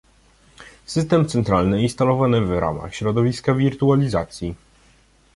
[0.85, 4.55] System centralny instalowany w ramach środowiska wirtualizacji